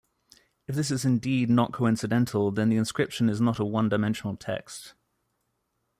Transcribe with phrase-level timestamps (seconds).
[0.65, 4.95] If this is indeed not coincidental then the inscription is not a one-dimensional text.